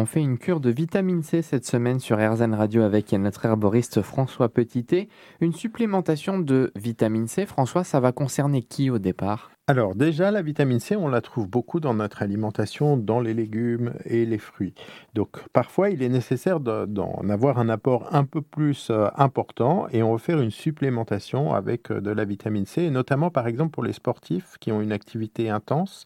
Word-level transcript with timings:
On 0.00 0.06
fait 0.06 0.22
une 0.22 0.38
cure 0.38 0.60
de 0.60 0.70
vitamine 0.70 1.22
C 1.22 1.42
cette 1.42 1.66
semaine 1.66 2.00
sur 2.00 2.16
RZN 2.16 2.54
Radio 2.54 2.80
avec 2.80 3.12
notre 3.12 3.44
herboriste 3.44 4.00
François 4.00 4.48
Petitet. 4.48 5.10
Une 5.42 5.52
supplémentation 5.52 6.38
de 6.38 6.72
vitamine 6.74 7.28
C, 7.28 7.44
François, 7.44 7.84
ça 7.84 8.00
va 8.00 8.10
concerner 8.10 8.62
qui 8.62 8.88
au 8.88 8.98
départ? 8.98 9.50
Alors 9.66 9.94
déjà, 9.94 10.32
la 10.32 10.42
vitamine 10.42 10.80
C, 10.80 10.96
on 10.96 11.06
la 11.06 11.20
trouve 11.20 11.46
beaucoup 11.46 11.78
dans 11.78 11.94
notre 11.94 12.22
alimentation, 12.22 12.96
dans 12.96 13.20
les 13.20 13.34
légumes 13.34 13.92
et 14.04 14.26
les 14.26 14.38
fruits. 14.38 14.74
Donc 15.14 15.46
parfois, 15.52 15.90
il 15.90 16.02
est 16.02 16.08
nécessaire 16.08 16.58
d'en 16.58 17.28
avoir 17.28 17.60
un 17.60 17.68
apport 17.68 18.08
un 18.12 18.24
peu 18.24 18.42
plus 18.42 18.88
euh, 18.90 19.06
important 19.14 19.86
et 19.92 20.02
on 20.02 20.12
va 20.12 20.18
faire 20.18 20.40
une 20.40 20.50
supplémentation 20.50 21.54
avec 21.54 21.92
euh, 21.92 22.00
de 22.00 22.10
la 22.10 22.24
vitamine 22.24 22.66
C, 22.66 22.90
notamment 22.90 23.30
par 23.30 23.46
exemple 23.46 23.70
pour 23.70 23.84
les 23.84 23.92
sportifs 23.92 24.56
qui 24.58 24.72
ont 24.72 24.80
une 24.80 24.90
activité 24.90 25.50
intense 25.50 26.02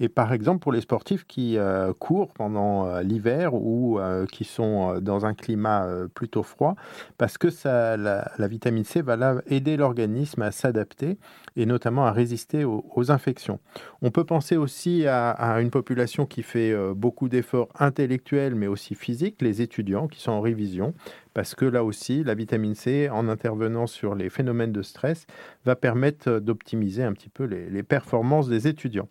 et 0.00 0.10
par 0.10 0.32
exemple 0.34 0.60
pour 0.60 0.72
les 0.72 0.82
sportifs 0.82 1.24
qui 1.24 1.56
euh, 1.56 1.94
courent 1.98 2.34
pendant 2.34 3.00
l'hiver 3.00 3.54
ou 3.54 3.98
qui 4.30 4.44
sont 4.44 5.00
dans 5.00 5.26
un 5.26 5.34
climat 5.34 5.88
plutôt 6.14 6.44
froid, 6.44 6.76
parce 7.16 7.36
que 7.36 7.50
ça, 7.50 7.96
la, 7.96 8.48
vitamine 8.48 8.84
C 8.84 9.02
va 9.02 9.34
aider 9.46 9.76
l'organisme 9.76 10.42
à 10.42 10.52
s'adapter 10.52 11.18
et 11.56 11.66
notamment 11.66 12.06
à 12.06 12.12
résister 12.12 12.64
aux, 12.64 12.84
infections. 13.08 13.60
On 14.02 14.10
peut 14.10 14.24
penser 14.24 14.56
aussi 14.56 15.06
à, 15.06 15.60
une 15.60 15.70
population 15.70 16.26
qui 16.26 16.42
fait 16.42 16.74
beaucoup 16.94 17.28
d'efforts 17.28 17.68
intellectuels 17.78 18.54
mais 18.54 18.66
aussi 18.66 18.94
physiques, 18.94 19.40
les 19.40 19.62
étudiants 19.62 20.08
qui 20.08 20.20
sont 20.20 20.32
en 20.32 20.40
révision, 20.40 20.94
parce 21.38 21.54
que 21.54 21.64
là 21.64 21.84
aussi, 21.84 22.24
la 22.24 22.34
vitamine 22.34 22.74
C, 22.74 23.08
en 23.08 23.28
intervenant 23.28 23.86
sur 23.86 24.16
les 24.16 24.28
phénomènes 24.28 24.72
de 24.72 24.82
stress, 24.82 25.26
va 25.64 25.76
permettre 25.76 26.40
d'optimiser 26.40 27.04
un 27.04 27.12
petit 27.12 27.28
peu 27.28 27.44
les, 27.44 27.82
performances 27.84 28.48
des 28.48 28.66
étudiants. 28.66 29.08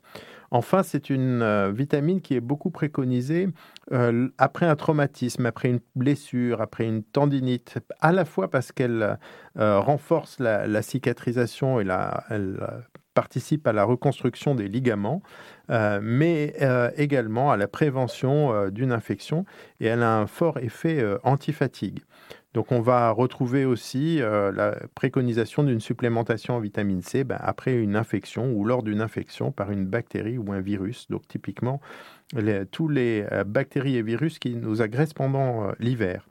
Enfin, 0.52 0.84
c'est 0.84 1.10
une 1.10 1.42
euh, 1.42 1.72
vitamine 1.72 2.20
qui 2.20 2.36
est 2.36 2.42
beaucoup 2.42 2.70
préconisée 2.70 3.48
euh, 3.94 4.28
après 4.38 4.66
un 4.66 4.76
traumatisme, 4.76 5.46
après 5.46 5.70
une 5.70 5.80
blessure, 5.96 6.62
après 6.62 6.86
une 6.86 7.02
tendinite, 7.02 7.80
à 8.02 8.12
la 8.12 8.26
fois 8.26 8.50
parce 8.50 8.74
qu'elle 8.74 9.18
euh, 9.58 9.80
renforce 9.80 10.40
la, 10.40 10.82
cicatrisation 10.82 11.80
et 11.80 11.86
la, 11.86 12.26
participe 13.22 13.66
à 13.68 13.74
la 13.74 13.84
reconstruction 13.84 14.54
des 14.54 14.68
ligaments, 14.68 15.22
mais 16.02 16.54
également 16.96 17.52
à 17.52 17.58
la 17.58 17.68
prévention 17.68 18.70
d'une 18.70 18.92
infection 18.92 19.46
et 19.80 19.88
elle 19.88 20.04
a 20.04 20.18
un 20.18 20.28
fort 20.28 20.60
effet 20.60 21.04
antifatigue. 21.24 22.00
Donc 22.58 22.72
on 22.72 22.82
va 22.82 23.12
retrouver 23.12 23.66
aussi 23.66 24.20
euh, 24.20 24.52
la 24.52 24.76
préconisation 24.96 25.64
d'une 25.64 25.80
supplémentation 25.80 26.56
en 26.56 26.60
vitamine 26.60 27.04
C 27.04 27.24
ben, 27.24 27.38
après 27.40 27.76
une 27.76 27.96
infection 27.96 28.52
ou 28.52 28.66
lors 28.66 28.82
d'une 28.82 29.02
infection 29.02 29.52
par 29.52 29.70
une 29.70 29.86
bactérie 29.86 30.40
ou 30.40 30.52
un 30.52 30.60
virus. 30.60 31.06
Donc 31.12 31.28
typiquement, 31.28 31.80
tous 32.72 32.88
les 32.88 33.28
euh, 33.32 33.44
bactéries 33.44 33.98
et 33.98 34.02
virus 34.02 34.40
qui 34.40 34.56
nous 34.56 34.82
agressent 34.82 35.14
pendant 35.14 35.66
euh, 35.66 35.72
l'hiver. 35.78 36.28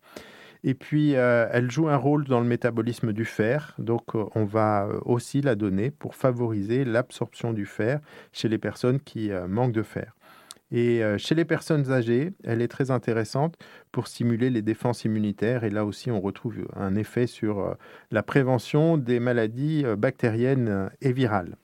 Et 0.67 0.75
puis, 0.75 1.12
elle 1.12 1.70
joue 1.70 1.89
un 1.89 1.97
rôle 1.97 2.25
dans 2.25 2.41
le 2.41 2.47
métabolisme 2.47 3.12
du 3.12 3.25
fer. 3.25 3.75
Donc, 3.78 4.14
on 4.14 4.45
va 4.45 4.89
aussi 5.05 5.41
la 5.41 5.55
donner 5.55 5.92
pour 5.92 6.17
favoriser 6.17 6.84
l'absorption 6.84 7.53
du 7.53 7.67
fer 7.67 8.00
chez 8.33 8.48
les 8.48 8.58
personnes 8.58 8.98
qui 8.98 9.31
manquent 9.48 9.73
de 9.73 9.84
fer. 9.84 10.17
Et 10.73 11.03
euh, 11.05 11.17
chez 11.17 11.34
les 11.34 11.45
personnes 11.45 11.92
âgées, 11.92 12.33
elle 12.42 12.61
est 12.61 12.69
très 12.69 12.91
intéressante 12.91 13.55
pour 13.92 14.08
stimuler 14.08 14.50
les 14.50 14.62
défenses 14.62 15.05
immunitaires. 15.05 15.64
Et 15.64 15.70
là 15.70 15.84
aussi, 15.84 16.11
on 16.11 16.20
retrouve 16.20 16.67
un 16.75 16.97
effet 16.97 17.27
sur 17.27 17.61
euh, 17.61 17.75
la 18.11 18.23
prévention 18.23 18.97
des 18.97 19.20
maladies 19.20 19.84
euh, 19.84 19.95
bactériennes 19.95 20.91
et 21.01 21.12
virales. 21.12 21.56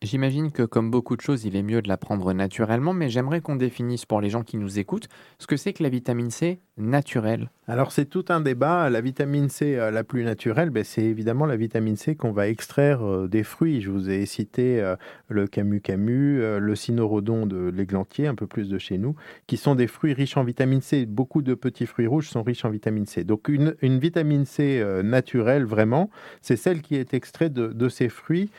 J'imagine 0.00 0.52
que 0.52 0.62
comme 0.62 0.92
beaucoup 0.92 1.16
de 1.16 1.20
choses, 1.20 1.44
il 1.44 1.56
est 1.56 1.62
mieux 1.64 1.82
de 1.82 1.88
la 1.88 1.96
prendre 1.96 2.32
naturellement, 2.32 2.94
mais 2.94 3.10
j'aimerais 3.10 3.40
qu'on 3.40 3.56
définisse 3.56 4.06
pour 4.06 4.20
les 4.20 4.30
gens 4.30 4.44
qui 4.44 4.56
nous 4.56 4.78
écoutent 4.78 5.08
ce 5.40 5.48
que 5.48 5.56
c'est 5.56 5.72
que 5.72 5.82
la 5.82 5.88
vitamine 5.88 6.30
C 6.30 6.60
naturelle. 6.76 7.50
Alors 7.66 7.92
c'est 7.92 8.06
tout 8.06 8.24
un 8.28 8.40
débat. 8.40 8.88
La 8.88 9.00
vitamine 9.00 9.48
C 9.48 9.76
euh, 9.76 9.90
la 9.90 10.04
plus 10.04 10.24
naturelle, 10.24 10.70
ben, 10.70 10.84
c'est 10.84 11.02
évidemment 11.02 11.44
la 11.44 11.56
vitamine 11.56 11.96
C 11.96 12.14
qu'on 12.14 12.30
va 12.30 12.48
extraire 12.48 13.04
euh, 13.04 13.28
des 13.28 13.42
fruits. 13.42 13.82
Je 13.82 13.90
vous 13.90 14.08
ai 14.08 14.24
cité 14.24 14.80
euh, 14.80 14.94
le 15.28 15.46
camu 15.46 15.80
camu, 15.80 16.38
le 16.58 16.74
cynorhodon 16.76 17.46
de 17.46 17.68
l'églantier, 17.68 18.28
un 18.28 18.36
peu 18.36 18.46
plus 18.46 18.68
de 18.68 18.78
chez 18.78 18.98
nous, 18.98 19.16
qui 19.48 19.56
sont 19.56 19.74
des 19.74 19.88
fruits 19.88 20.14
riches 20.14 20.36
en 20.36 20.44
vitamine 20.44 20.80
C. 20.80 21.06
Beaucoup 21.06 21.42
de 21.42 21.54
petits 21.54 21.86
fruits 21.86 22.06
rouges 22.06 22.28
sont 22.28 22.44
riches 22.44 22.64
en 22.64 22.70
vitamine 22.70 23.04
C. 23.04 23.24
Donc 23.24 23.48
une, 23.48 23.74
vitamine 23.82 24.44
C 24.44 24.82
naturelle, 25.02 25.64
vraiment, 25.64 26.08
c'est 26.40 26.56
celle 26.56 26.82
qui 26.82 26.94
est 26.94 27.12
extraite 27.14 27.52
de, 27.52 27.88
ces 27.88 28.08
fruits 28.08 28.50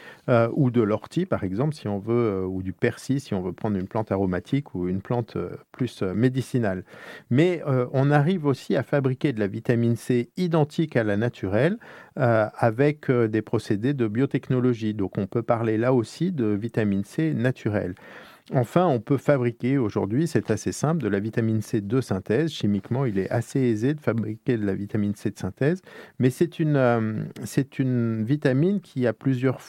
ou 0.54 0.70
de 0.70 0.82
l'ortie 0.82 1.26
par 1.30 1.44
exemple, 1.44 1.76
si 1.76 1.88
on 1.88 2.00
veut, 2.00 2.14
euh, 2.14 2.46
ou 2.46 2.62
du 2.62 2.74
persil, 2.74 3.22
si 3.22 3.34
on 3.34 3.42
veut 3.42 3.54
prendre 3.54 3.78
une 3.78 3.88
plante 3.88 4.12
aromatique 4.12 4.76
ou 4.76 4.90
une 4.90 5.02
plante 5.02 5.36
euh, 5.36 5.52
plus 5.72 6.02
euh, 6.02 6.14
médicinale. 6.14 6.84
Mais 7.30 7.62
on 7.94 8.12
arrive 8.12 8.46
aussi 8.46 8.76
à 8.76 8.84
fabriquer 8.84 9.32
de 9.34 9.40
la 9.40 9.48
vitamine 9.48 9.96
C 9.96 10.32
identique 10.38 10.96
à 10.96 11.04
la 11.04 11.18
naturelle 11.18 11.78
avec 12.16 13.12
des 13.12 13.42
procédés 13.42 13.94
de 13.94 14.08
biotechnologie. 14.08 14.94
Donc 14.94 15.18
on 15.18 15.28
peut 15.28 15.44
parler 15.44 15.78
là 15.78 15.94
aussi 15.94 16.32
de 16.32 16.46
vitamine 16.48 17.04
C 17.04 17.34
naturelle. 17.34 17.94
Enfin, 18.52 18.88
on 18.88 19.00
peut 19.00 19.18
fabriquer 19.18 19.78
aujourd'hui, 19.78 20.28
c'est 20.28 20.50
assez 20.50 20.72
simple, 20.72 21.04
de 21.04 21.08
la 21.08 21.20
vitamine 21.20 21.62
C 21.62 21.82
de 21.82 22.02
synthèse. 22.02 22.52
Chimiquement, 22.52 23.06
il 23.06 23.20
est 23.20 23.30
assez 23.30 23.60
aisé 23.60 23.94
de 23.94 24.02
fabriquer 24.02 24.58
de 24.58 24.66
la 24.66 24.74
vitamine 24.74 25.14
C 25.14 25.30
de 25.30 25.38
synthèse, 25.38 25.82
mais 26.18 26.32
c'est 26.32 26.60
une, 26.60 27.30
c'est 27.44 27.78
une 27.78 28.24
vitamine 28.24 28.82
qui 28.82 29.06
a 29.06 29.14
plusieurs 29.14 29.60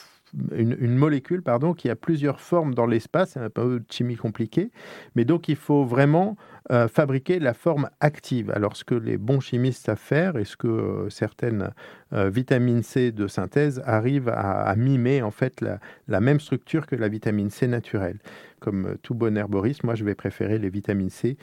une, 0.55 0.95
molécule 0.95 1.41
pardon, 1.41 1.73
qui 1.73 1.89
a 1.89 1.95
plusieurs 1.95 2.39
formes 2.39 2.73
dans 2.73 2.85
l'espace, 2.85 3.31
c'est 3.31 3.39
un 3.39 3.49
peu 3.49 3.79
de 3.79 3.85
chimie 3.89 4.15
compliquée, 4.15 4.71
mais 5.15 5.25
donc 5.25 5.49
il 5.49 5.55
faut 5.55 5.83
vraiment 5.83 6.37
euh, 6.71 6.87
fabriquer 6.87 7.39
la 7.39 7.53
forme 7.53 7.89
active. 7.99 8.51
Alors 8.51 8.75
ce 8.75 8.83
que 8.83 8.95
les 8.95 9.17
bons 9.17 9.39
chimistes 9.39 9.85
savent 9.85 9.97
faire 9.97 10.37
et 10.37 10.45
ce 10.45 10.55
que 10.55 10.67
euh, 10.67 11.09
certaines 11.09 11.71
euh, 12.13 12.29
vitamines 12.29 12.83
C 12.83 13.11
de 13.11 13.27
synthèse 13.27 13.81
arrivent 13.85 14.29
à, 14.29 14.73
mimer 14.75 15.21
en 15.21 15.31
fait 15.31 15.61
la, 16.07 16.21
même 16.21 16.39
structure 16.39 16.85
que 16.85 16.95
la 16.95 17.07
vitamine 17.07 17.49
C 17.49 17.67
naturelle. 17.67 18.19
Comme 18.59 18.95
tout 19.01 19.15
bon 19.15 19.37
herboriste, 19.37 19.83
moi 19.83 19.95
je 19.95 20.05
vais 20.05 20.13
préférer 20.13 20.59
les 20.59 20.69
vitamines 20.69 21.09
C 21.09 21.35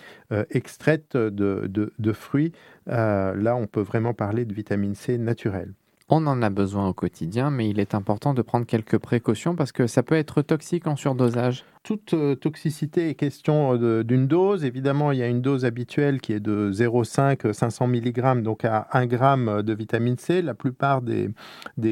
extraites 0.50 1.16
de, 1.16 1.69
de 1.99 2.12
fruits. 2.12 2.53
là 2.87 3.56
on 3.56 3.66
peut 3.66 3.81
vraiment 3.81 4.15
parler 4.15 4.44
de 4.44 4.55
vitamine 4.55 4.94
C 4.94 5.19
naturelle. 5.19 5.75
On 6.11 6.27
en 6.27 6.41
a 6.41 6.49
besoin 6.49 6.89
au 6.89 6.95
quotidien, 6.95 7.51
mais 7.51 7.69
il 7.69 7.79
est 7.79 7.95
important 7.95 8.33
de 8.33 8.41
prendre 8.41 8.65
quelques 8.65 8.97
précautions 8.97 9.55
parce 9.55 9.73
que 9.73 9.87
ça 9.87 10.03
peut 10.03 10.15
être 10.15 10.41
toxique 10.41 10.87
en 10.87 10.97
surdosage 10.97 11.65
toute 11.83 12.15
euh, 12.15 12.34
toxicité 12.34 13.09
est 13.09 13.15
question 13.15 13.78
euh, 13.81 14.03
d'une 14.03 14.27
dose. 14.27 14.65
Évidemment, 14.65 15.12
il 15.12 15.19
y 15.19 15.22
a 15.22 15.27
une 15.27 15.41
dose 15.41 15.65
habituelle 15.65 16.21
qui 16.21 16.33
est 16.33 16.41
de 16.41 16.71
0,5 16.72 17.53
500 17.53 17.89
mg, 17.89 18.43
donc 18.43 18.65
à 18.65 18.89
1 18.93 19.09
g 19.09 19.16
de 19.62 19.75
vitamine 19.75 20.17
C. 20.17 20.43
La 20.43 20.55
plupart 20.55 21.03
des, 21.03 21.31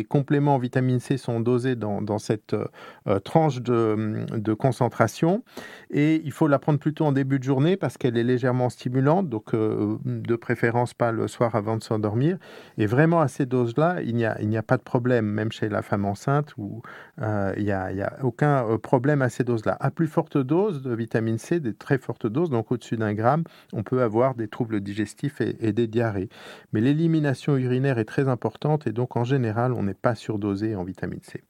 compléments 0.04 0.56
en 0.56 0.58
vitamine 0.58 1.00
C 1.00 1.16
sont 1.16 1.40
dosés 1.40 1.76
dans, 1.76 2.18
cette 2.18 2.54
euh, 2.54 3.20
tranche 3.20 3.60
de, 3.62 4.24
de, 4.36 4.54
concentration. 4.54 5.42
Et 5.90 6.22
il 6.24 6.32
faut 6.32 6.48
la 6.48 6.58
prendre 6.58 6.78
plutôt 6.78 7.06
en 7.06 7.12
début 7.12 7.38
de 7.38 7.44
journée 7.44 7.76
parce 7.76 7.96
qu'elle 7.98 8.16
est 8.16 8.24
légèrement 8.24 8.68
stimulante, 8.68 9.28
donc 9.28 9.54
de 9.54 10.36
préférence 10.36 10.94
pas 10.94 11.12
le 11.12 11.28
soir 11.28 11.54
avant 11.54 11.76
de 11.76 11.82
s'endormir. 11.82 12.38
Et 12.78 12.86
vraiment, 12.86 13.20
à 13.20 13.28
ces 13.28 13.46
doses-là, 13.46 14.00
il 14.02 14.14
n'y 14.14 14.24
a, 14.24 14.62
pas 14.62 14.76
de 14.76 14.82
problème, 14.82 15.26
même 15.26 15.52
chez 15.52 15.68
la 15.68 15.82
femme 15.82 16.04
enceinte, 16.04 16.54
où 16.56 16.82
il 17.18 17.64
n'y 17.64 17.70
a 17.70 18.18
aucun 18.22 18.78
problème 18.78 19.22
à 19.22 19.28
ces 19.28 19.44
doses-là 19.44 19.75
à 19.80 19.90
plus 19.90 20.06
forte 20.06 20.38
dose 20.38 20.82
de 20.82 20.94
vitamine 20.94 21.38
C, 21.38 21.60
des 21.60 21.74
très 21.74 21.98
fortes 21.98 22.26
doses, 22.26 22.50
donc 22.50 22.72
au-dessus 22.72 22.96
d'un 22.96 23.14
gramme, 23.14 23.44
on 23.72 23.82
peut 23.82 24.02
avoir 24.02 24.34
des 24.34 24.48
troubles 24.48 24.80
digestifs 24.80 25.40
et, 25.40 25.72
des 25.72 25.86
diarrhées. 25.86 26.28
Mais 26.72 26.80
l'élimination 26.80 27.56
urinaire 27.56 27.98
est 27.98 28.04
très 28.04 28.28
importante 28.28 28.86
et 28.86 28.92
donc 28.92 29.16
en 29.16 29.24
général, 29.24 29.72
on 29.72 29.82
n'est 29.82 29.94
pas 29.94 30.14
surdosé 30.14 30.76
en 30.76 30.84
vitamine 30.84 31.22
C. 31.22 31.44